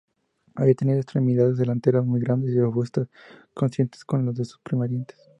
Habría 0.55 0.73
tenido 0.73 0.97
extremidades 0.97 1.57
delanteras 1.59 2.03
muy 2.03 2.19
grandes 2.21 2.55
y 2.55 2.59
robustas, 2.59 3.07
consistentes 3.53 4.03
con 4.03 4.25
las 4.25 4.33
de 4.33 4.45
sus 4.45 4.57
parientes. 4.61 5.15